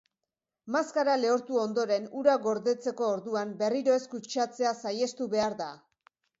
[0.75, 5.73] Maskara lehortu ondoren, hura gordetzeko orduan berriro ez kutsatzea saihestu behar da.